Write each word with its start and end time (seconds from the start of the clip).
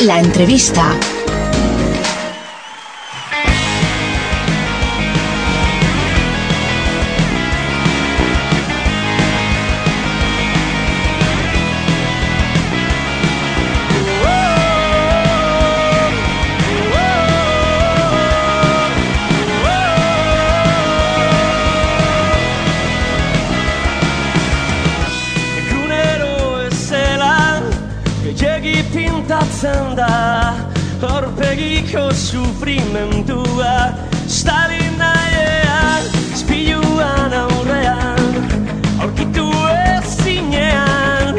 La 0.00 0.20
entrevista. 0.20 1.17
Horpegiko 31.38 32.10
sufrimendua 32.10 33.94
Spiluan 36.34 37.32
aurrean 37.32 38.18
Aurkitu 38.98 39.46
ezinean 40.02 41.38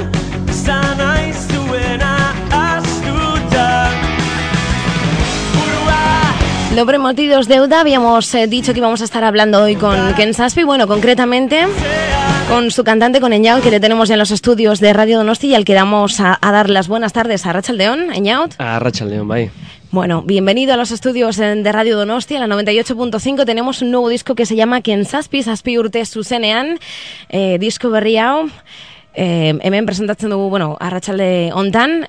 astuta 2.51 3.91
Burua 5.53 6.31
Lo 6.77 6.85
deuda. 7.49 7.81
Habíamos 7.81 8.33
eh, 8.35 8.47
dicho 8.47 8.71
que 8.71 8.79
íbamos 8.79 9.01
a 9.01 9.03
estar 9.03 9.25
hablando 9.25 9.61
hoy 9.61 9.75
con 9.75 10.13
Ken 10.13 10.33
Saspi. 10.33 10.63
Bueno, 10.63 10.87
concretamente 10.87 11.67
con 12.47 12.71
su 12.71 12.85
cantante, 12.85 13.19
con 13.19 13.33
Eñaut, 13.33 13.61
que 13.61 13.69
le 13.69 13.81
tenemos 13.81 14.07
ya 14.07 14.15
en 14.15 14.19
los 14.19 14.31
estudios 14.31 14.79
de 14.79 14.93
Radio 14.93 15.17
Donosti 15.17 15.47
y 15.47 15.55
al 15.55 15.65
que 15.65 15.73
damos 15.73 16.21
a, 16.21 16.39
a 16.41 16.51
dar 16.53 16.69
las 16.69 16.87
buenas 16.87 17.11
tardes 17.11 17.45
a 17.45 17.51
Rachel 17.51 17.77
León. 17.77 18.13
Eñaut. 18.13 18.55
A 18.59 18.79
Rachel 18.79 19.09
León, 19.09 19.27
bai. 19.27 19.51
Bueno, 19.91 20.21
bienvenido 20.21 20.73
a 20.73 20.77
los 20.77 20.91
estudios 20.91 21.39
eh, 21.39 21.55
de 21.55 21.71
Radio 21.71 21.97
Donostia, 21.97 22.39
la 22.39 22.47
98.5. 22.55 23.43
Tenemos 23.43 23.81
un 23.81 23.89
nuevo 23.89 24.07
disco 24.09 24.35
que 24.35 24.45
se 24.45 24.55
llama 24.55 24.81
Ken 24.81 25.03
Saspi, 25.03 25.41
Saspi 25.41 25.79
Urte 25.79 26.05
Zuzenean, 26.05 26.77
eh, 27.29 27.57
disco 27.59 27.89
berri 27.89 28.17
hau. 28.17 28.49
Eh, 29.15 29.57
hemen 29.63 29.87
presentatzen 29.87 30.29
dugu, 30.29 30.49
bueno, 30.49 30.77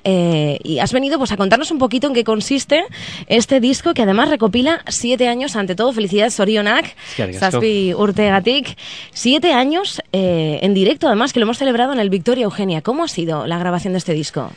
eh, 0.03 0.59
y 0.63 0.79
has 0.79 0.93
venido 0.93 1.17
pues 1.17 1.31
a 1.31 1.37
contarnos 1.37 1.71
un 1.71 1.79
poquito 1.79 2.07
en 2.07 2.13
qué 2.13 2.23
consiste 2.23 2.85
este 3.25 3.59
disco 3.59 3.95
que 3.95 4.03
además 4.03 4.29
recopila 4.29 4.81
siete 4.87 5.27
años, 5.27 5.55
ante 5.55 5.75
todo, 5.75 5.91
felicidades 5.91 6.39
asko. 6.39 6.93
Zazpi 7.33 7.95
Urtegatik, 7.95 8.77
siete 9.11 9.51
años 9.53 10.01
eh, 10.11 10.59
en 10.61 10.75
directo, 10.75 11.07
además 11.07 11.33
que 11.33 11.39
lo 11.39 11.45
hemos 11.45 11.57
celebrado 11.57 11.91
en 11.91 11.99
el 11.99 12.11
Victoria 12.11 12.43
Eugenia. 12.43 12.81
¿Cómo 12.81 13.03
ha 13.03 13.07
sido 13.07 13.47
la 13.47 13.57
grabación 13.57 13.93
de 13.93 13.97
este 13.97 14.13
disco? 14.13 14.51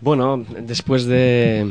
Bueno, 0.00 0.46
después 0.60 1.04
de, 1.04 1.70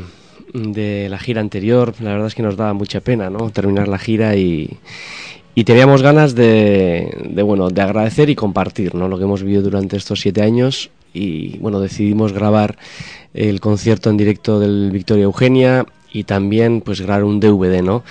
de 0.52 1.08
la 1.08 1.18
gira 1.18 1.40
anterior, 1.40 1.94
la 2.00 2.12
verdad 2.12 2.26
es 2.26 2.34
que 2.34 2.42
nos 2.42 2.56
daba 2.56 2.72
mucha 2.72 3.00
pena, 3.00 3.30
¿no? 3.30 3.50
Terminar 3.50 3.88
la 3.88 3.98
gira 3.98 4.36
y, 4.36 4.78
y 5.54 5.64
teníamos 5.64 6.02
ganas 6.02 6.34
de, 6.34 7.14
de, 7.30 7.42
bueno, 7.42 7.70
de 7.70 7.82
agradecer 7.82 8.30
y 8.30 8.34
compartir, 8.34 8.94
¿no? 8.94 9.08
Lo 9.08 9.18
que 9.18 9.24
hemos 9.24 9.42
vivido 9.42 9.62
durante 9.62 9.96
estos 9.96 10.20
siete 10.20 10.42
años 10.42 10.90
y, 11.12 11.58
bueno, 11.58 11.80
decidimos 11.80 12.32
grabar 12.32 12.78
el 13.34 13.60
concierto 13.60 14.10
en 14.10 14.16
directo 14.16 14.60
del 14.60 14.90
Victoria 14.90 15.24
Eugenia 15.24 15.86
y 16.12 16.24
también, 16.24 16.80
pues, 16.80 17.00
grabar 17.00 17.24
un 17.24 17.40
DVD, 17.40 17.82
¿no? 17.82 18.02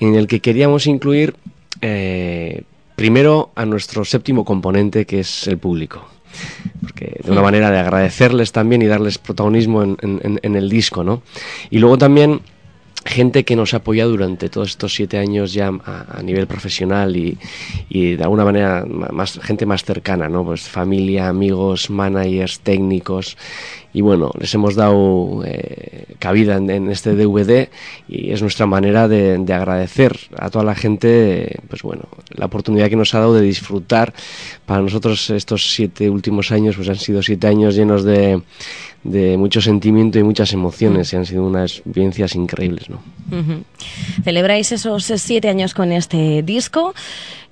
En 0.00 0.14
el 0.14 0.26
que 0.26 0.40
queríamos 0.40 0.86
incluir, 0.86 1.34
eh, 1.80 2.62
primero, 2.96 3.50
a 3.54 3.64
nuestro 3.64 4.04
séptimo 4.04 4.44
componente, 4.44 5.06
que 5.06 5.20
es 5.20 5.46
el 5.46 5.58
público. 5.58 6.13
Porque 6.80 7.20
de 7.24 7.30
una 7.30 7.42
manera 7.42 7.70
de 7.70 7.78
agradecerles 7.78 8.52
también 8.52 8.82
y 8.82 8.86
darles 8.86 9.18
protagonismo 9.18 9.82
en, 9.82 9.96
en- 10.02 10.40
en 10.42 10.56
el 10.56 10.68
disco, 10.68 11.02
¿no? 11.04 11.22
Y 11.70 11.78
luego 11.78 11.98
también 11.98 12.40
gente 13.14 13.44
que 13.44 13.54
nos 13.54 13.72
ha 13.72 13.78
apoyado 13.78 14.10
durante 14.10 14.48
todos 14.48 14.70
estos 14.70 14.92
siete 14.92 15.18
años 15.18 15.52
ya 15.52 15.68
a, 15.68 16.20
nivel 16.22 16.46
profesional 16.48 17.16
y, 17.16 17.36
de 18.16 18.22
alguna 18.22 18.44
manera 18.44 18.84
ma- 18.84 19.08
más 19.12 19.38
gente 19.40 19.66
más 19.66 19.84
cercana, 19.84 20.28
¿no? 20.28 20.44
Pues 20.44 20.62
familia, 20.68 21.28
amigos, 21.28 21.90
managers, 21.90 22.60
técnicos 22.60 23.36
y 23.92 24.00
bueno, 24.00 24.32
les 24.40 24.52
hemos 24.54 24.74
dado 24.74 25.42
eh, 25.46 26.16
cabida 26.18 26.56
en, 26.56 26.90
este 26.90 27.14
DVD 27.14 27.68
y 28.08 28.32
es 28.32 28.42
nuestra 28.42 28.66
manera 28.66 29.06
de 29.06 29.54
agradecer 29.54 30.18
a 30.36 30.50
toda 30.50 30.64
la 30.64 30.74
gente, 30.74 31.60
pues 31.68 31.82
bueno, 31.82 32.02
la 32.30 32.46
oportunidad 32.46 32.88
que 32.88 32.96
nos 32.96 33.14
ha 33.14 33.20
dado 33.20 33.34
de 33.34 33.42
disfrutar. 33.42 34.12
Para 34.66 34.82
nosotros 34.82 35.30
estos 35.30 35.72
siete 35.72 36.10
últimos 36.10 36.50
años 36.50 36.74
pues 36.74 36.88
han 36.88 36.96
sido 36.96 37.22
siete 37.22 37.46
años 37.46 37.76
llenos 37.76 38.02
de, 38.02 38.42
de 39.04 39.36
mucho 39.36 39.60
sentimiento 39.60 40.18
y 40.18 40.22
muchas 40.22 40.52
emociones 40.52 41.12
y 41.12 41.16
han 41.16 41.26
sido 41.26 41.44
unas 41.44 41.82
vivencias 41.84 42.34
increíbles, 42.34 42.88
¿no? 42.88 43.00
Celebráis 44.24 44.72
esos 44.72 45.04
siete 45.04 45.48
años 45.48 45.74
con 45.74 45.92
este 45.92 46.42
disco, 46.42 46.94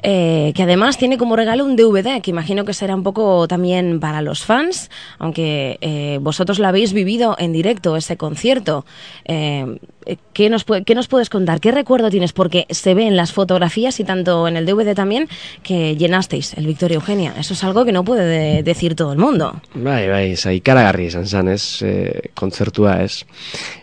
eh, 0.02 0.52
que 0.54 0.62
además 0.62 0.98
tiene 0.98 1.18
como 1.18 1.36
regalo 1.36 1.64
un 1.64 1.76
DVD, 1.76 2.20
que 2.20 2.30
imagino 2.30 2.64
que 2.64 2.74
será 2.74 2.94
un 2.94 3.02
poco 3.02 3.46
también 3.48 4.00
para 4.00 4.22
los 4.22 4.44
fans, 4.44 4.90
aunque 5.18 5.78
eh, 5.80 6.18
vosotros 6.20 6.58
lo 6.58 6.66
habéis 6.66 6.92
vivido 6.92 7.36
en 7.38 7.52
directo, 7.52 7.96
ese 7.96 8.16
concierto. 8.16 8.84
Eh, 9.24 9.78
eh, 10.04 10.16
¿qué, 10.32 10.50
nos 10.50 10.64
¿Qué 10.64 10.94
nos 10.96 11.06
puedes 11.06 11.30
contar? 11.30 11.60
¿Qué 11.60 11.70
recuerdo 11.70 12.10
tienes? 12.10 12.32
Porque 12.32 12.66
se 12.70 12.94
ve 12.94 13.06
en 13.06 13.16
las 13.16 13.32
fotografías 13.32 14.00
y 14.00 14.04
tanto 14.04 14.48
en 14.48 14.56
el 14.56 14.66
DVD 14.66 14.94
también 14.94 15.28
que 15.62 15.96
llenasteis 15.96 16.54
el 16.54 16.66
Victoria 16.66 16.96
Eugenia. 16.96 17.34
Eso 17.38 17.54
es 17.54 17.62
algo 17.62 17.84
que 17.84 17.92
no 17.92 18.02
puede 18.04 18.24
de- 18.24 18.62
decir 18.64 18.96
todo 18.96 19.12
el 19.12 19.18
mundo. 19.18 19.60
Bai, 19.74 20.08
bai, 20.08 20.36
zai, 20.36 20.56
ikaragarri 20.56 21.06
izan 21.06 21.26
zan, 21.26 21.48
ez, 21.48 21.82
e, 21.82 22.30
kontzertua, 22.34 23.02
ez. 23.04 23.22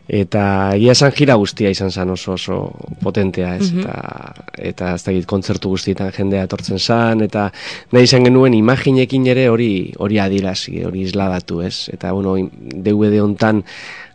Eta 0.09 0.74
egia 0.75 0.91
esan 0.96 1.12
gira 1.13 1.36
guztia 1.38 1.69
izan 1.69 1.91
zan 1.91 2.09
oso 2.09 2.34
oso 2.34 2.57
potentea, 3.01 3.56
ez. 3.57 3.72
Eta, 3.72 4.34
eta 4.57 4.94
ez 4.96 5.03
dakit 5.06 5.28
kontzertu 5.30 5.69
guztietan 5.69 6.09
jendea 6.16 6.46
etortzen 6.47 6.80
zan, 6.80 7.24
eta 7.25 7.50
nahi 7.94 8.09
izan 8.09 8.28
genuen 8.28 8.53
imaginekin 8.58 9.28
ere 9.31 9.47
hori 9.50 9.72
hori 9.97 10.20
adirazi, 10.20 10.84
hori 10.86 11.06
isladatu, 11.08 11.62
ez. 11.66 11.90
Eta, 11.94 12.14
bueno, 12.14 12.36
DVD 12.59 13.22
hontan 13.24 13.64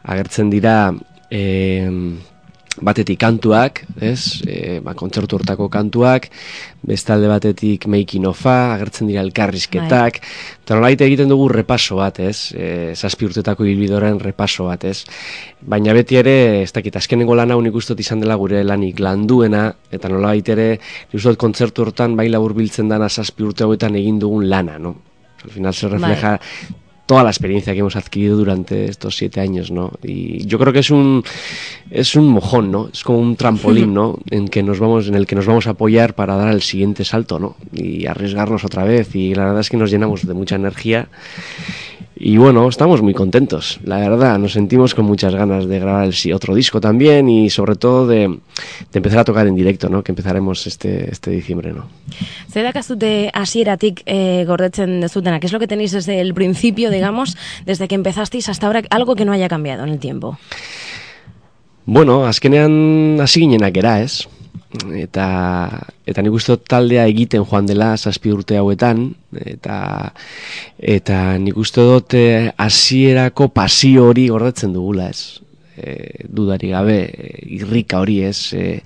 agertzen 0.03 0.51
dira, 0.53 0.93
eh, 1.31 1.91
batetik 2.83 3.21
kantuak, 3.23 3.85
ez, 4.03 4.43
e, 4.47 4.81
ba, 4.83 4.95
kontzertu 4.99 5.39
hortako 5.39 5.69
kantuak, 5.71 6.27
bestalde 6.85 7.29
batetik 7.31 7.87
making 7.91 8.27
ofa, 8.27 8.75
agertzen 8.75 9.09
dira 9.11 9.23
elkarrizketak, 9.23 10.21
eta 10.65 10.79
nolait 10.79 11.01
egiten 11.07 11.31
dugu 11.31 11.47
repaso 11.53 12.01
bat, 12.01 12.19
ez, 12.21 12.51
e, 12.57 12.93
zazpi 12.95 13.29
urtetako 13.29 13.67
hilbidoren 13.69 14.19
repaso 14.23 14.69
bat, 14.71 14.85
ez, 14.91 15.05
baina 15.61 15.95
beti 15.97 16.19
ere, 16.21 16.37
ez 16.65 16.73
dakit, 16.75 16.97
azkenengo 16.99 17.37
lan 17.39 17.55
hau 17.55 17.61
nik 17.63 17.79
uste 17.79 17.95
dut 17.95 18.05
izan 18.05 18.25
dela 18.25 18.39
gure 18.41 18.65
lanik 18.67 19.01
landuena, 19.01 19.69
eta 19.95 20.11
nolait 20.11 20.49
ere, 20.55 20.71
nik 21.13 21.19
dut 21.23 21.41
kontzertu 21.41 21.87
hortan 21.87 22.19
bai 22.19 22.29
labur 22.33 22.57
biltzen 22.59 22.91
dana 22.91 23.09
zazpi 23.09 23.47
urte 23.47 23.65
hauetan 23.65 23.95
egin 24.01 24.19
dugun 24.23 24.49
lana, 24.51 24.79
no? 24.79 24.97
Al 25.45 25.51
final 25.53 25.75
se 25.75 25.89
refleja 25.89 26.39
toda 27.07 27.23
la 27.23 27.31
experiencia 27.31 27.73
que 27.73 27.81
hemos 27.81 27.97
adquirido 27.97 28.37
durante 28.37 28.87
estos 28.87 29.17
siete 29.17 29.41
años, 29.41 29.71
¿no? 29.71 29.93
Y 30.03 30.47
yo 30.47 30.59
creo 30.59 30.73
que 30.73 30.79
es 30.79 30.91
un 30.91 31.23
es 31.91 32.15
un 32.15 32.29
mojón, 32.29 32.71
¿no? 32.71 32.89
Es 32.93 33.05
como 33.05 33.19
un 33.19 33.37
trampolín, 33.37 33.93
¿no? 33.93 34.19
En 34.31 34.49
que 34.49 34.63
nos 34.63 34.79
vamos, 34.79 35.09
en 35.09 35.15
el 35.15 35.27
que 35.27 35.35
nos 35.35 35.47
vamos 35.47 35.67
a 35.67 35.71
apoyar 35.71 36.15
para 36.15 36.37
dar 36.37 36.53
el 36.53 36.63
siguiente 36.63 37.05
salto, 37.05 37.39
¿no? 37.39 37.57
Y 37.73 38.07
arriesgarnos 38.07 38.65
otra 38.65 38.85
vez. 38.85 39.15
Y 39.15 39.35
la 39.35 39.45
verdad 39.47 39.61
es 39.61 39.71
que 39.71 39.77
nos 39.77 39.91
llenamos 39.91 40.27
de 40.27 40.35
mucha 40.35 40.57
energía. 40.57 41.09
Y 42.27 42.39
bueno, 42.39 42.67
estamos 42.71 43.03
muy 43.03 43.13
contentos, 43.13 43.81
la 43.85 43.99
verdad, 43.99 44.39
nos 44.39 44.55
sentimos 44.55 44.95
con 44.95 45.05
muchas 45.05 45.35
ganas 45.35 45.67
de 45.67 45.79
grabar 45.79 46.09
el 46.09 46.33
otro 46.33 46.55
disco 46.55 46.81
también 46.81 47.29
y 47.29 47.51
sobre 47.51 47.75
todo 47.75 48.07
de, 48.07 48.29
de 48.29 48.39
empezar 48.95 49.19
a 49.19 49.25
tocar 49.25 49.47
en 49.47 49.55
directo, 49.55 49.91
¿no? 49.91 50.03
Que 50.03 50.13
empezaremos 50.13 50.67
este, 50.67 51.11
este 51.13 51.31
diciembre, 51.31 51.75
¿no? 51.75 51.87
Zedakazute 52.51 53.31
hasieratik 53.35 54.05
eh, 54.07 54.47
gordetzen 54.47 55.03
dezutena, 55.03 55.39
¿qué 55.39 55.49
es 55.49 55.53
lo 55.53 55.59
que 55.59 55.67
tenéis 55.67 55.93
desde 55.93 56.19
el 56.23 56.33
principio, 56.33 56.89
digamos, 56.89 57.37
desde 57.67 57.89
que 57.89 57.95
empezasteis 57.95 58.49
hasta 58.49 58.69
ahora, 58.69 58.81
algo 58.89 59.17
que 59.17 59.27
no 59.27 59.33
haya 59.33 59.49
cambiado 59.49 59.85
en 59.85 59.91
el 59.91 59.99
tiempo? 59.99 60.39
Bueno, 61.85 62.25
azkenean 62.25 63.19
hasi 63.21 63.41
ginenak 63.41 63.77
era, 63.77 64.01
ez? 64.01 64.27
Eta, 64.75 65.27
eta 66.07 66.23
nik 66.25 66.35
uste 66.35 66.57
taldea 66.59 67.05
egiten 67.07 67.45
joan 67.47 67.69
dela 67.69 67.93
zazpi 67.95 68.33
urte 68.35 68.59
hauetan, 68.59 69.07
eta, 69.39 69.77
eta 70.83 71.19
nik 71.39 71.59
uste 71.63 71.85
dut 71.87 72.17
eh, 72.19 72.51
hasierako 72.59 73.53
pasio 73.55 74.09
hori 74.11 74.27
gordetzen 74.33 74.75
dugula, 74.75 75.13
ez? 75.15 75.41
E, 75.75 76.27
dudari 76.31 76.71
gabe, 76.71 76.99
irrika 77.55 78.01
hori 78.03 78.21
ez, 78.27 78.55
e, 78.55 78.81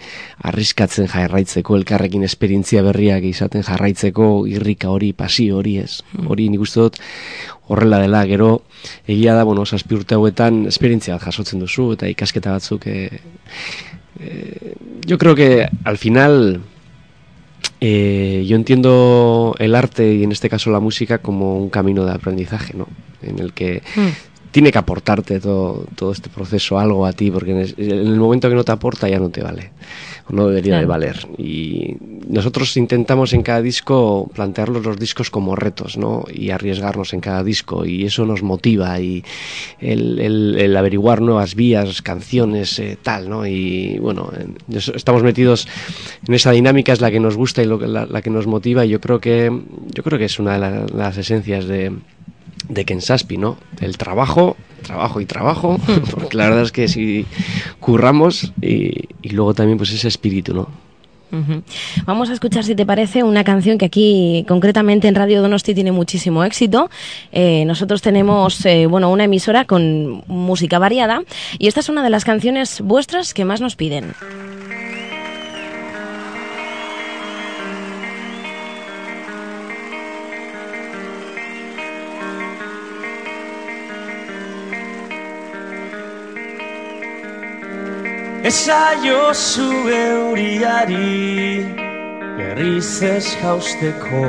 arriskatzen 0.49 1.09
jarraitzeko, 1.13 1.77
elkarrekin 1.81 2.25
esperientzia 2.25 2.85
berriak 2.85 3.25
izaten 3.29 3.65
jarraitzeko, 3.65 4.47
irrika 4.49 4.93
hori, 4.93 5.13
pasio 5.17 5.59
hori 5.61 5.79
ez. 5.83 6.03
Hori 6.25 6.49
nik 6.53 6.65
uste 6.65 6.85
dut 6.85 7.01
horrela 7.69 8.01
dela, 8.01 8.25
gero 8.29 8.63
egia 9.07 9.37
da, 9.37 9.45
bueno, 9.45 9.65
zazpi 9.69 10.01
urte 10.01 10.17
hauetan 10.17 10.67
esperientzia 10.73 11.17
bat 11.17 11.29
jasotzen 11.29 11.61
duzu, 11.65 11.93
eta 11.97 12.09
ikasketa 12.09 12.57
batzuk 12.57 12.89
e, 12.89 12.99
yo 15.07 15.19
creo 15.19 15.35
que 15.35 15.69
al 15.85 15.99
final 15.99 16.61
eh, 17.81 18.45
yo 18.47 18.57
entiendo 18.57 19.55
el 19.59 19.75
arte 19.75 20.15
y 20.15 20.25
en 20.25 20.33
este 20.33 20.49
caso 20.49 20.71
la 20.71 20.81
música 20.81 21.19
como 21.19 21.59
un 21.59 21.71
camino 21.71 22.05
de 22.05 22.13
aprendizaje, 22.13 22.75
¿no? 22.77 22.89
En 23.23 23.39
el 23.39 23.53
que 23.53 23.83
tiene 24.51 24.73
que 24.73 24.79
aportarte 24.79 25.41
todo, 25.41 25.85
todo 25.95 26.13
este 26.13 26.31
proceso 26.31 26.79
algo 26.79 27.05
a 27.07 27.13
ti, 27.13 27.31
porque 27.31 27.51
en, 27.53 27.91
el 27.91 28.17
momento 28.17 28.49
que 28.49 28.55
no 28.55 28.65
te 28.65 28.73
aporta 28.73 29.09
ya 29.09 29.19
no 29.19 29.29
te 29.29 29.43
vale, 29.43 29.71
o 30.29 30.33
no 30.33 30.49
debería 30.49 30.79
de 30.79 30.87
valer. 30.87 31.27
Y 31.37 31.97
nosotros 32.29 32.77
intentamos 32.77 33.33
en 33.33 33.43
cada 33.43 33.61
disco 33.61 34.31
plantearlos 34.35 34.85
los 34.85 34.99
discos 34.99 35.31
como 35.31 35.55
retos, 35.55 35.97
¿no? 35.99 36.25
Y 36.33 36.51
arriesgarnos 36.51 37.13
en 37.13 37.21
cada 37.21 37.45
disco, 37.45 37.85
y 37.85 38.05
eso 38.05 38.25
nos 38.25 38.43
motiva, 38.43 38.99
y 39.01 39.23
el, 39.81 40.75
averiguar 40.77 41.21
nuevas 41.21 41.55
vías, 41.55 42.01
canciones, 42.01 42.79
eh, 42.79 42.97
tal, 43.03 43.29
¿no? 43.29 43.47
Y 43.47 43.99
bueno, 43.99 44.31
estamos 44.73 45.23
metidos 45.23 45.69
en 46.27 46.35
esa 46.35 46.53
dinámica, 46.53 46.93
es 46.93 47.01
la 47.01 47.11
que 47.11 47.21
nos 47.21 47.37
gusta 47.37 47.63
y 47.63 47.67
lo, 47.67 47.79
la, 47.79 48.07
la 48.07 48.23
que 48.23 48.31
nos 48.31 48.47
motiva, 48.47 48.87
y 48.87 48.91
yo 48.91 49.01
creo 49.01 49.21
que, 49.21 49.53
yo 49.95 50.03
creo 50.03 50.19
que 50.19 50.25
es 50.25 50.39
una 50.39 50.59
de 50.59 50.95
las 50.95 51.17
esencias 51.19 51.67
de 51.67 51.93
de 52.69 52.85
Kensaspi, 52.85 53.37
¿no? 53.37 53.59
El 53.81 53.97
trabajo, 53.97 54.57
trabajo 54.83 55.21
y 55.21 55.27
trabajo, 55.27 55.79
porque 56.11 56.37
la 56.37 56.45
verdad 56.45 56.63
es 56.63 56.73
que 56.73 56.89
si 56.89 57.27
curramos 57.81 58.53
y, 58.61 59.09
luego 59.31 59.55
también 59.55 59.79
pues 59.79 59.93
ese 59.93 60.09
espíritu, 60.09 60.55
¿no? 60.55 60.69
Vamos 62.07 62.31
a 62.31 62.33
escuchar, 62.33 62.65
si 62.65 62.75
te 62.75 62.87
parece, 62.87 63.23
una 63.23 63.45
canción 63.45 63.77
que 63.77 63.85
aquí, 63.85 64.47
concretamente 64.49 65.09
en 65.09 65.15
Radio 65.15 65.43
Donosti, 65.43 65.75
tiene 65.75 65.93
muchísimo 65.93 66.43
éxito. 66.43 66.89
Eh, 67.33 67.67
nosotros 67.67 68.01
tenemos, 68.01 68.65
eh, 68.65 68.87
bueno, 68.87 69.11
una 69.11 69.25
emisora 69.25 69.67
con 69.67 70.25
música 70.27 70.79
variada 70.79 71.23
y 71.59 71.69
esta 71.69 71.81
es 71.81 71.91
una 71.91 72.03
de 72.03 72.09
las 72.09 72.25
canciones 72.25 72.81
vuestras 72.81 73.35
que 73.35 73.45
más 73.45 73.61
nos 73.61 73.77
piden. 73.77 74.15
Esaio 88.49 89.35
zu 89.35 89.69
euriari 89.93 91.67
Berriz 92.39 93.03
ez 93.03 93.27
jausteko. 93.43 94.23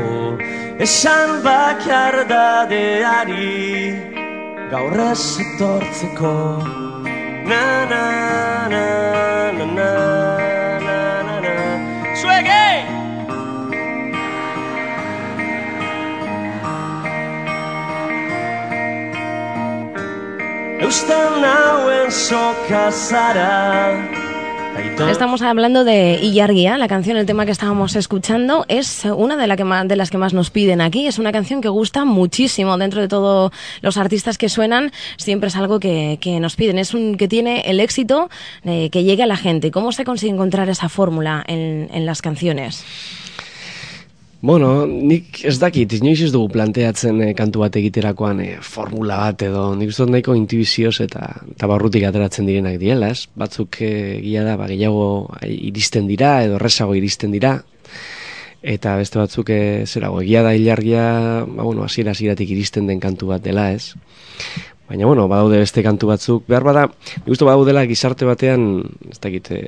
Esan 0.86 1.39
bakar 1.45 2.27
dadeari 2.27 3.95
Gaur 4.71 5.00
ez 5.12 5.24
etortzeko. 5.45 6.36
Na 7.48 7.63
na 7.92 8.04
na 8.75 9.19
Estamos 25.07 25.44
hablando 25.44 25.83
de 25.83 26.19
Illarguía, 26.19 26.80
la 26.80 26.88
canción, 26.88 27.15
el 27.15 27.27
tema 27.27 27.45
que 27.45 27.51
estábamos 27.51 27.95
escuchando, 27.95 28.65
es 28.68 29.06
una 29.06 29.38
de, 29.38 29.56
que 29.56 29.95
las 29.95 30.09
que 30.09 30.18
más 30.18 30.33
nos 30.33 30.50
piden 30.50 30.81
aquí. 30.81 31.06
Es 31.06 31.19
una 31.19 31.31
canción 31.31 31.62
que 31.62 31.69
gusta 31.69 32.06
muchísimo 32.06 32.75
dentro 32.80 33.01
de 33.01 33.07
todos 33.07 33.51
los 33.81 33.97
artistas 33.97 34.39
que 34.39 34.50
suenan. 34.50 34.91
Siempre 35.18 35.50
es 35.50 35.56
algo 35.57 35.80
que, 35.80 36.18
nos 36.41 36.56
piden. 36.56 36.80
Es 36.80 36.95
un 36.95 37.18
que 37.18 37.27
tiene 37.27 37.62
el 37.68 37.80
éxito 37.81 38.31
que 38.63 39.03
llegue 39.03 39.21
a 39.21 39.27
la 39.27 39.38
gente. 39.38 39.69
¿Cómo 39.69 39.91
se 39.91 40.06
consigue 40.06 40.33
encontrar 40.33 40.69
esa 40.69 40.89
fórmula 40.89 41.44
en 41.47 42.06
las 42.07 42.24
canciones? 42.24 42.83
Bueno, 44.41 44.86
nik 44.88 45.41
ez 45.44 45.57
dakit, 45.59 45.97
inoiz 45.97 46.21
ez 46.24 46.30
dugu 46.31 46.47
planteatzen 46.53 47.18
eh, 47.25 47.33
kantu 47.36 47.59
bat 47.65 47.75
egiterakoan 47.75 48.38
eh, 48.39 48.53
formula 48.63 49.18
bat 49.19 49.44
edo, 49.44 49.65
nik 49.75 49.91
uste 49.91 50.06
nahiko 50.07 50.31
intuizioz 50.39 51.01
eta, 51.03 51.25
eta 51.57 51.68
barrutik 51.68 52.06
ateratzen 52.07 52.47
direnak 52.47 52.77
diela, 52.80 53.09
ez? 53.12 53.27
Batzuk 53.36 53.81
eh, 53.83 54.24
da, 54.39 54.56
ba, 54.56 54.69
gehiago 54.71 55.27
iristen 55.44 56.07
dira 56.07 56.38
edo 56.45 56.56
resago 56.57 56.95
iristen 56.95 57.36
dira, 57.36 57.57
eta 58.63 58.95
beste 58.95 59.19
batzuk 59.19 59.51
eh, 59.51 59.83
zerago, 59.83 60.21
egia 60.24 60.45
da 60.47 60.56
hilargia, 60.56 61.03
ba, 61.44 61.63
bueno, 61.68 61.83
asira 61.83 62.15
iristen 62.15 62.88
den 62.88 63.03
kantu 63.03 63.36
bat 63.36 63.44
dela, 63.44 63.74
ez? 63.74 63.91
Baina, 64.89 65.06
bueno, 65.06 65.27
badaude 65.30 65.59
beste 65.62 65.83
kantu 65.86 66.07
batzuk. 66.09 66.47
Behar 66.50 66.63
bada, 66.65 66.88
gustu 67.27 67.45
badaudela 67.45 67.83
gizarte 67.86 68.25
batean, 68.25 68.63
ez 69.12 69.19
dakit, 69.21 69.51
e, 69.53 69.59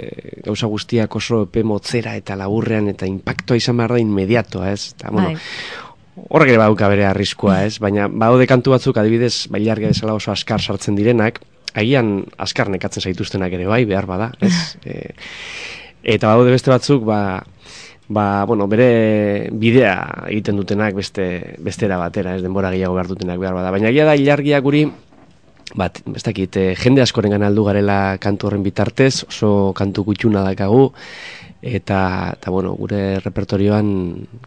gauza 0.48 0.66
guztiak 0.72 1.14
oso 1.20 1.44
epe 1.46 1.62
motzera 1.62 2.16
eta 2.18 2.34
laburrean 2.40 2.90
eta 2.90 3.06
impactoa 3.06 3.60
izan 3.60 3.78
behar 3.78 3.94
da 3.94 4.00
inmediatoa, 4.02 4.72
ez? 4.74 4.96
Eta, 4.96 5.12
bueno, 5.14 5.36
bai. 5.36 6.26
horrek 6.26 6.56
ere 6.56 6.62
baduka 6.64 6.90
bere 6.90 7.06
arriskoa, 7.06 7.60
ez? 7.68 7.78
Baina, 7.84 8.08
badaude 8.10 8.48
kantu 8.50 8.74
batzuk, 8.74 8.98
adibidez, 8.98 9.46
bailarga 9.54 9.92
desala 9.94 10.18
oso 10.18 10.34
askar 10.34 10.64
sartzen 10.64 10.98
direnak, 10.98 11.38
agian 11.78 12.26
askar 12.42 12.74
nekatzen 12.74 13.06
zaituztenak 13.06 13.54
ere 13.54 13.70
bai, 13.70 13.84
behar 13.86 14.10
bada, 14.10 14.34
ez? 14.42 14.56
E, 16.02 16.16
eta 16.16 16.32
badaude 16.32 16.50
beste 16.56 16.74
batzuk, 16.74 17.06
ba, 17.06 17.44
ba, 18.10 18.26
bueno, 18.50 18.66
bere 18.66 19.54
bidea 19.54 20.26
egiten 20.32 20.58
dutenak 20.58 20.98
beste 20.98 21.60
bestera 21.62 22.02
batera, 22.02 22.34
ez 22.34 22.42
denbora 22.42 22.74
gehiago 22.74 22.98
behar 22.98 23.14
dutenak 23.14 23.38
behar 23.38 23.54
bada. 23.54 23.70
Baina 23.70 23.94
egia 23.94 24.10
da 24.10 24.18
ilargia 24.18 24.58
guri 24.66 24.88
bat, 25.78 26.02
ez 26.16 26.24
dakit, 26.24 26.58
e, 26.58 26.74
jende 26.80 27.04
askoren 27.04 27.44
aldu 27.44 27.66
garela 27.68 28.18
kantu 28.22 28.48
horren 28.48 28.64
bitartez, 28.64 29.24
oso 29.28 29.72
kantu 29.78 30.04
gutxuna 30.08 30.44
dakagu, 30.44 30.92
eta, 31.62 32.34
eta 32.36 32.52
bueno, 32.52 32.74
gure 32.76 33.20
repertorioan 33.22 33.88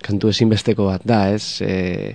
kantu 0.02 0.30
ezinbesteko 0.34 0.88
bat 0.90 1.04
da, 1.06 1.20
ez? 1.34 1.62
E, 1.62 2.14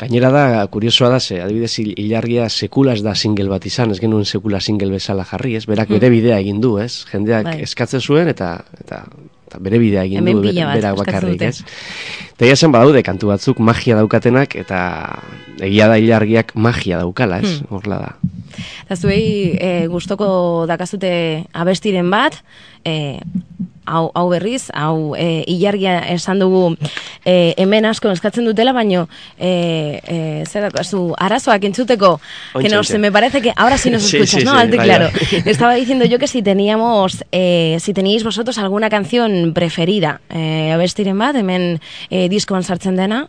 gainera 0.00 0.30
da, 0.32 0.44
kuriosoa 0.72 1.12
da, 1.12 1.20
ze, 1.20 1.40
adibidez, 1.44 1.74
hilargia 1.84 2.48
sekula 2.48 2.96
ez 2.96 3.02
da 3.04 3.14
single 3.14 3.48
bat 3.52 3.66
izan, 3.68 3.92
ez 3.92 4.00
genuen 4.00 4.24
sekula 4.24 4.60
single 4.60 4.90
bezala 4.96 5.26
jarri, 5.28 5.56
ez? 5.60 5.66
Berak 5.68 5.92
bere 5.94 6.10
bidea 6.12 6.40
egin 6.40 6.62
du, 6.64 6.78
ez? 6.82 7.04
Jendeak 7.12 7.52
bai. 7.52 7.58
eskatzen 7.68 8.00
zuen, 8.00 8.32
eta, 8.32 8.56
eta 8.80 9.04
eta 9.48 9.60
bere 9.64 9.80
bidea 9.80 10.04
egin 10.04 10.28
du 10.28 10.42
bera 10.44 10.92
bakarrik, 10.98 11.42
ez? 11.42 11.64
Eta 12.34 12.46
egia 12.46 12.56
zen 12.56 12.74
badaude 12.74 13.02
kantu 13.06 13.32
batzuk 13.32 13.62
magia 13.64 13.96
daukatenak 13.98 14.54
eta 14.60 14.80
egia 15.64 15.88
da 15.90 15.96
hilargiak 15.98 16.52
magia 16.54 17.00
daukala, 17.00 17.40
ez? 17.40 17.58
Hmm. 17.58 17.78
Horla 17.78 18.00
da. 18.04 18.12
Eta 18.84 18.96
zuei 18.96 19.56
e, 19.56 19.70
gustoko 19.90 20.28
dakazute 20.68 21.10
abestiren 21.52 22.10
bat, 22.12 22.36
e, 22.84 23.18
hau, 23.88 24.10
hau 24.14 24.28
berriz, 24.30 24.68
hau 24.74 25.14
e, 25.16 25.44
ilargia 25.48 25.98
esan 26.14 26.38
dugu 26.42 26.76
e, 27.24 27.54
hemen 27.56 27.88
asko 27.88 28.12
eskatzen 28.12 28.46
dutela, 28.48 28.72
baino 28.76 29.06
e, 29.38 30.00
e, 30.04 30.18
zer 30.46 30.70
zu 30.84 31.14
arazoak 31.16 31.64
entzuteko, 31.64 32.20
que 32.60 32.68
no, 32.68 32.84
se 32.84 32.98
me 32.98 33.12
parece 33.12 33.42
que 33.42 33.52
ahora 33.56 33.78
sí 33.78 33.90
nos 33.90 34.04
escuchas, 34.12 34.44
¿no? 34.44 34.52
Alto 34.52 34.76
y 34.76 34.78
claro. 34.78 35.08
Estaba 35.44 35.74
diciendo 35.74 36.04
yo 36.04 36.18
que 36.18 36.26
si 36.26 36.42
teníamos, 36.42 37.24
eh, 37.32 37.76
si 37.80 37.94
teníais 37.94 38.24
vosotros 38.24 38.58
alguna 38.58 38.90
canción 38.90 39.52
preferida, 39.54 40.20
eh, 40.30 40.72
abestiren 40.72 41.18
bat, 41.18 41.36
hemen 41.36 41.80
eh, 42.10 42.28
diskoan 42.28 42.62
sartzen 42.62 42.96
dena, 42.96 43.28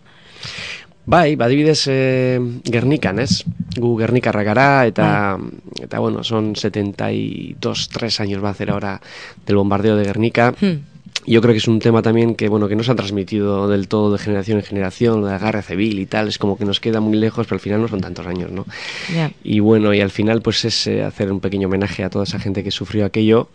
Bai, 1.10 1.34
badibidez 1.34 1.88
e, 1.90 2.38
Gernikan, 2.70 3.18
ez? 3.18 3.42
Gu 3.74 3.96
Gernikarra 3.98 4.44
gara, 4.46 4.86
eta, 4.86 5.38
bai. 5.42 5.88
eta 5.88 5.98
bueno, 5.98 6.22
son 6.24 6.54
72, 6.56 7.90
3 7.90 8.20
años 8.20 8.44
va 8.44 8.50
a 8.50 8.52
hacer 8.52 8.70
ahora 8.70 9.02
del 9.44 9.56
bombardeo 9.56 9.96
de 9.96 10.06
Gernika. 10.06 10.54
Hmm. 10.62 10.86
Yo 11.26 11.42
creo 11.42 11.54
que 11.54 11.58
es 11.58 11.68
un 11.68 11.80
tema 11.80 12.04
también 12.04 12.36
que, 12.36 12.48
bueno, 12.48 12.68
que 12.68 12.76
no 12.76 12.84
se 12.84 12.92
ha 12.92 12.96
transmitido 12.96 13.68
del 13.68 13.88
todo 13.88 14.12
de 14.12 14.20
generación 14.20 14.60
en 14.60 14.64
generación, 14.64 15.24
de 15.24 15.32
la 15.32 15.40
guerra 15.40 15.64
civil 15.64 15.98
y 16.00 16.06
tal, 16.06 16.28
es 16.28 16.38
como 16.38 16.60
que 16.60 16.66
nos 16.66 16.80
queda 16.80 17.02
muy 17.02 17.18
lejos, 17.18 17.48
pero 17.48 17.56
al 17.56 17.62
final 17.62 17.82
no 17.82 17.88
son 17.88 18.02
tantos 18.02 18.28
años, 18.28 18.52
¿no? 18.52 18.66
Y 19.44 19.60
bueno, 19.62 19.94
y 19.96 20.02
al 20.02 20.12
final 20.12 20.44
pues 20.44 20.64
es 20.64 20.86
eh, 20.86 21.04
hacer 21.04 21.32
un 21.32 21.40
pequeño 21.40 21.68
homenaje 21.68 22.04
a 22.04 22.12
toda 22.12 22.24
esa 22.24 22.40
gente 22.40 22.64
que 22.64 22.72
sufrió 22.72 23.06
aquello, 23.06 23.50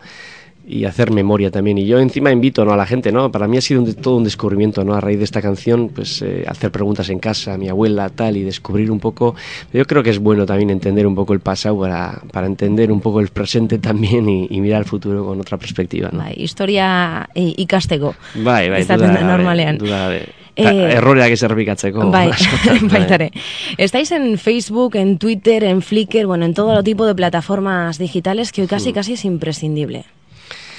y 0.67 0.85
hacer 0.85 1.11
memoria 1.11 1.51
también. 1.51 1.77
Y 1.77 1.85
yo 1.85 1.99
encima 1.99 2.31
invito 2.31 2.65
¿no? 2.65 2.73
a 2.73 2.77
la 2.77 2.85
gente, 2.85 3.11
¿no? 3.11 3.31
Para 3.31 3.47
mí 3.47 3.57
ha 3.57 3.61
sido 3.61 3.83
todo 3.95 4.17
un 4.17 4.23
descubrimiento, 4.23 4.83
¿no? 4.83 4.95
A 4.95 5.01
raíz 5.01 5.19
de 5.19 5.23
esta 5.23 5.41
canción, 5.41 5.89
pues 5.89 6.21
eh, 6.21 6.43
hacer 6.47 6.71
preguntas 6.71 7.09
en 7.09 7.19
casa 7.19 7.53
a 7.53 7.57
mi 7.57 7.69
abuela, 7.69 8.09
tal, 8.09 8.37
y 8.37 8.43
descubrir 8.43 8.91
un 8.91 8.99
poco. 8.99 9.35
Yo 9.71 9.85
creo 9.85 10.03
que 10.03 10.09
es 10.09 10.19
bueno 10.19 10.45
también 10.45 10.69
entender 10.69 11.05
un 11.05 11.15
poco 11.15 11.33
el 11.33 11.39
pasado 11.39 11.79
para, 11.79 12.21
para 12.31 12.47
entender 12.47 12.91
un 12.91 13.01
poco 13.01 13.19
el 13.19 13.27
presente 13.27 13.77
también 13.77 14.27
y, 14.27 14.47
y 14.49 14.61
mirar 14.61 14.79
al 14.79 14.85
futuro 14.85 15.25
con 15.25 15.39
otra 15.39 15.57
perspectiva, 15.57 16.09
¿no? 16.11 16.19
Bai, 16.19 16.33
historia 16.37 17.29
ikasteko. 17.35 18.15
Bai, 18.35 18.69
bai, 18.69 18.83
duda, 18.83 19.21
normalean. 19.21 19.77
Duda 19.77 20.09
Eh, 20.55 20.95
erroreak 20.95 21.33
ez 21.35 21.43
errepikatzeko. 21.43 22.09
Bai, 22.11 22.29
baitare. 22.93 23.31
Estáis 23.77 24.11
en 24.11 24.37
Facebook, 24.37 24.95
en 24.95 25.17
Twitter, 25.17 25.65
en 25.65 25.81
Flickr, 25.81 26.25
bueno, 26.25 26.45
en 26.45 26.53
todo 26.53 26.81
tipo 26.81 27.05
de 27.05 27.13
plataformas 27.13 27.97
digitales 27.97 28.53
que 28.53 28.61
hoy 28.61 28.67
casi, 28.67 28.91
mm. 28.91 28.93
casi 28.93 29.13
es 29.13 29.25
imprescindible. 29.25 30.05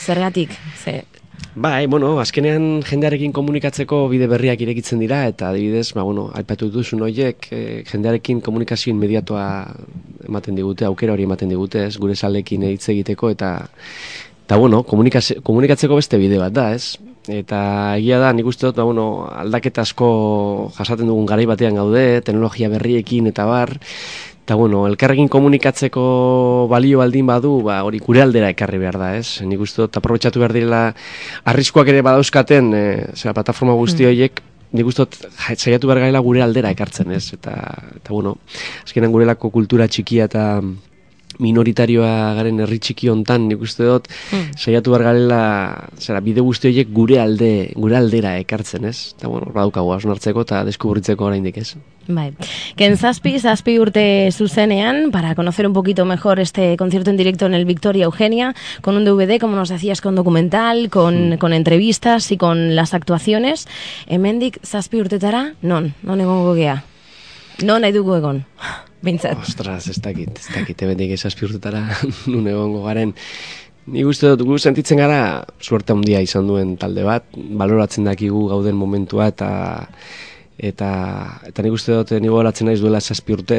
Zergatik, 0.07 0.51
ze... 0.85 1.03
Bai, 1.57 1.87
bueno, 1.89 2.13
azkenean 2.21 2.83
jendearekin 2.85 3.33
komunikatzeko 3.33 4.03
bide 4.13 4.29
berriak 4.29 4.61
irekitzen 4.61 5.01
dira, 5.01 5.23
eta 5.31 5.49
adibidez, 5.51 5.89
ba, 5.97 6.05
bueno, 6.05 6.29
aipatu 6.37 6.69
duzun 6.73 7.03
horiek, 7.07 7.49
e, 7.51 7.61
jendearekin 7.89 8.43
komunikazio 8.45 8.93
inmediatoa 8.93 9.47
ematen 10.29 10.61
digute, 10.61 10.87
aukera 10.87 11.17
hori 11.17 11.27
ematen 11.27 11.51
digute, 11.51 11.87
ez, 11.89 11.97
gure 11.99 12.15
salekin 12.15 12.69
hitz 12.69 12.85
egiteko, 12.93 13.33
eta, 13.35 13.51
eta 14.45 14.61
bueno, 14.61 14.85
komunikatzeko 14.87 15.99
beste 15.99 16.21
bide 16.23 16.39
bat 16.45 16.55
da, 16.55 16.69
ez? 16.77 17.01
Eta 17.27 17.59
egia 17.97 18.21
da, 18.23 18.31
nik 18.37 18.47
uste 18.47 18.69
dut, 18.69 18.79
ba, 18.79 18.87
bueno, 18.87 19.09
aldaketa 19.33 19.83
asko 19.89 20.09
jasaten 20.77 21.11
dugun 21.11 21.27
garai 21.27 21.49
batean 21.51 21.81
gaude, 21.81 22.07
teknologia 22.21 22.71
berriekin 22.71 23.33
eta 23.33 23.49
bar, 23.49 23.75
Eta 24.47 24.55
bueno, 24.55 24.85
elkarrekin 24.87 25.27
komunikatzeko 25.27 26.03
balio 26.71 27.01
baldin 27.01 27.27
badu, 27.27 27.49
ba, 27.67 27.81
hori 27.83 27.99
gure 27.99 28.21
aldera 28.23 28.47
ekarri 28.53 28.79
behar 28.79 28.95
da, 29.01 29.09
ez? 29.19 29.41
Nik 29.43 29.65
uste 29.65 29.81
dut, 29.83 29.97
aprobetsatu 29.99 30.39
behar 30.39 30.53
direla, 30.55 30.83
arriskoak 31.51 31.91
ere 31.91 32.05
badauzkaten, 32.07 32.69
e, 32.71 32.83
zera, 33.19 33.33
plataforma 33.35 33.75
guzti 33.75 34.07
horiek, 34.07 34.39
nik 34.79 34.87
uste 34.87 35.03
dut, 35.03 35.19
saiatu 35.57 35.91
behar 35.91 36.05
gaila 36.05 36.23
gure 36.23 36.45
aldera 36.47 36.71
ekartzen, 36.71 37.11
ez? 37.19 37.25
Eta, 37.35 37.57
eta 37.99 38.15
bueno, 38.15 38.37
azkenan 38.85 39.11
gurelako 39.17 39.51
kultura 39.51 39.91
txikia 39.91 40.31
eta 40.31 40.47
minoritarioa 41.43 42.35
garen 42.39 42.61
herri 42.65 42.79
txiki 42.83 43.11
hontan 43.13 43.49
nik 43.51 43.63
uste 43.63 43.85
dut 43.85 44.09
mm. 44.09 44.57
saiatu 44.57 44.95
bar 44.95 45.07
garela 45.09 45.41
zera 45.99 46.21
bide 46.25 46.45
guzti 46.45 46.71
horiek 46.71 46.93
gure 46.93 47.21
alde 47.21 47.51
gure 47.75 47.97
aldera 47.97 48.37
ekartzen, 48.41 48.87
ez? 48.89 49.15
Ta 49.21 49.29
bueno, 49.29 49.51
badaukago 49.53 49.93
osnartzeko 49.97 50.47
eta 50.47 50.63
deskubritzeko 50.69 51.29
oraindik, 51.29 51.59
ez? 51.61 51.77
Bai. 52.07 52.29
Ken 52.79 52.95
zazpi, 52.97 53.35
zazpi 53.43 53.77
urte 53.83 54.31
zuzenean, 54.31 55.11
para 55.11 55.35
conocer 55.35 55.67
un 55.67 55.73
poquito 55.73 56.05
mejor 56.05 56.39
este 56.39 56.77
concierto 56.77 57.11
en 57.11 57.17
directo 57.17 57.47
en 57.47 57.55
el 57.55 57.65
Victoria 57.65 58.05
Eugenia, 58.05 58.55
con 58.81 58.97
un 58.97 59.05
DVD, 59.05 59.41
como 59.41 59.57
nos 59.57 59.69
decías, 59.69 60.01
con 60.01 60.15
documental, 60.15 60.89
con, 60.89 61.31
mm. 61.31 61.39
con 61.39 61.53
entrevistas 61.53 62.31
y 62.31 62.37
con 62.37 62.77
las 62.77 62.95
actuaciones. 62.95 63.67
Emendik, 64.07 64.61
zazpi 64.63 65.01
urtetara? 65.01 65.55
Non, 65.63 65.95
non 66.03 66.23
egongo 66.23 66.55
gea. 66.55 66.85
Non 67.65 67.83
nahi 67.83 67.95
dugu 67.97 68.15
egon 68.21 68.45
bintzat. 69.05 69.39
Ostras, 69.43 69.87
ez 69.93 70.01
dakit, 70.03 70.39
ez 70.39 70.49
dakit, 70.55 70.83
ebendik 70.87 71.15
esazpi 71.17 71.47
urtetara 71.49 71.85
nune 72.33 72.53
egongo 72.55 72.85
garen. 72.87 73.15
Ni 73.87 74.03
guzti 74.03 74.27
dut, 74.27 74.43
gu 74.49 74.59
sentitzen 74.59 74.99
gara, 74.99 75.45
suerte 75.63 75.95
handia 75.95 76.21
izan 76.25 76.49
duen 76.49 76.75
talde 76.81 77.05
bat, 77.07 77.29
baloratzen 77.35 78.09
dakigu 78.09 78.49
gauden 78.51 78.79
momentua 78.79 79.29
eta 79.31 79.51
eta 80.57 80.91
eta 81.45 81.63
nik 81.63 81.75
uste 81.77 81.93
dut 81.93 82.15
ni 82.17 82.31
gogoratzen 82.33 82.71
naiz 82.71 82.79
duela 82.81 83.01
7 83.05 83.35
urte 83.35 83.59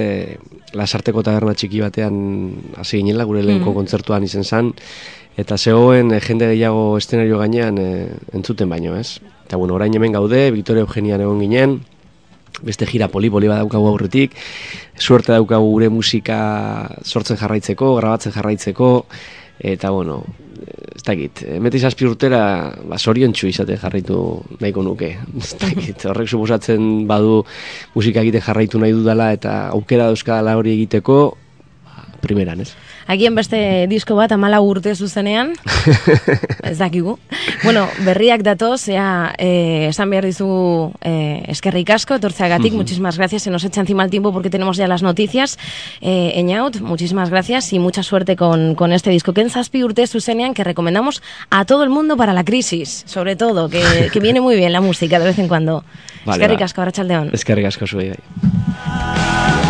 lasarteko 0.74 1.22
taberna 1.22 1.53
txiki 1.53 1.84
batean 1.84 2.15
hasi 2.82 3.03
ginela 3.03 3.27
gure 3.29 3.44
lehenko 3.46 3.70
mm. 3.70 3.75
kontzertuan 3.75 4.25
izen 4.25 4.44
san 4.44 4.72
eta 5.38 5.58
zegoen 5.58 6.10
e, 6.12 6.20
jende 6.25 6.50
gehiago 6.50 6.98
eszenario 6.98 7.38
gainean 7.38 7.77
e, 7.77 7.89
entzuten 8.34 8.70
baino, 8.70 8.96
ez? 8.98 9.20
Eta 9.46 9.60
bueno, 9.62 9.77
orain 9.77 9.94
hemen 9.94 10.17
gaude, 10.17 10.50
Victoria 10.51 10.84
Eugenian 10.84 11.22
egon 11.22 11.39
ginen, 11.46 11.77
beste 12.66 12.88
gira 12.90 13.10
poli-poli 13.12 13.50
badaukagu 13.52 13.88
aurretik, 13.92 14.36
suerte 14.98 15.34
daukagu 15.36 15.70
gure 15.76 15.90
musika 15.94 16.40
sortzen 17.04 17.38
jarraitzeko, 17.38 17.96
grabatzen 18.00 18.34
jarraitzeko, 18.36 18.92
eta 19.60 19.92
bueno, 19.94 20.22
ez 20.96 21.04
dakit, 21.06 21.44
emetiz 21.58 21.84
aspi 21.88 22.08
urtera, 22.10 22.42
ba, 22.90 22.98
sorion 22.98 23.34
izate 23.34 23.78
jarraitu 23.78 24.20
nahiko 24.60 24.84
nuke, 24.84 25.12
ez 25.44 25.54
dakit, 25.62 26.06
horrek 26.10 26.30
suposatzen 26.30 27.08
badu 27.08 27.44
musika 27.96 28.22
egite 28.22 28.42
jarraitu 28.42 28.80
nahi 28.80 28.92
dudala, 28.92 29.32
eta 29.34 29.70
aukera 29.70 30.10
dauzkadala 30.12 30.58
hori 30.58 30.74
egiteko, 30.74 31.38
ba, 31.86 32.08
primeran, 32.22 32.62
ez? 32.62 32.74
Agien 33.08 33.36
beste 33.36 33.88
disko 33.88 34.18
bat 34.18 34.32
amala 34.36 34.60
urte 34.60 34.94
zuzenean, 34.96 35.54
ez 36.70 36.78
dakigu. 36.78 37.18
Bueno, 37.64 37.86
berriak 38.04 38.44
datoz, 38.44 38.90
ea, 38.92 39.34
eh, 39.40 39.88
esan 39.90 40.12
behar 40.12 40.28
dizu 40.28 40.92
eh, 41.02 41.44
eskerrik 41.54 41.90
asko, 41.96 42.20
etortzeagatik, 42.20 42.74
uh 42.74 42.78
muchísimas 42.78 43.18
gracias, 43.18 43.44
se 43.44 43.50
nos 43.50 43.64
echa 43.64 43.82
encima 43.82 44.04
el 44.04 44.10
tiempo 44.10 44.32
porque 44.32 44.50
tenemos 44.50 44.78
ya 44.78 44.88
las 44.88 45.02
noticias. 45.02 45.58
Eh, 46.02 46.34
Eñaut, 46.36 46.80
muchísimas 46.82 47.30
gracias 47.30 47.74
y 47.74 47.80
mucha 47.80 48.04
suerte 48.04 48.36
con, 48.36 48.76
con 48.76 48.92
este 48.92 49.10
disco. 49.10 49.34
Ken 49.34 49.50
Zazpi 49.50 49.84
urte 49.84 50.06
zuzenean, 50.06 50.54
que 50.54 50.64
recomendamos 50.64 51.24
a 51.50 51.66
todo 51.66 51.84
el 51.84 51.90
mundo 51.90 52.18
para 52.18 52.34
la 52.34 52.44
crisis, 52.44 53.04
sobre 53.08 53.36
todo, 53.36 53.70
que, 53.70 54.10
que 54.12 54.20
viene 54.20 54.42
muy 54.42 54.56
bien 54.56 54.74
la 54.74 54.82
música 54.82 55.18
de 55.18 55.26
vez 55.26 55.40
en 55.40 55.48
cuando. 55.48 55.84
Vale, 56.26 56.44
eskerrik 56.44 56.62
asko, 56.62 56.82
Arratxaldeon. 56.82 57.30
Eskerrik 57.34 57.66
asko, 57.66 57.86
bai. 57.96 59.66